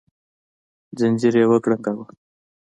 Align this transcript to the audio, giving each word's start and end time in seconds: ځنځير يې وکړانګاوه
ځنځير 0.99 1.35
يې 1.39 1.45
وکړانګاوه 1.49 2.05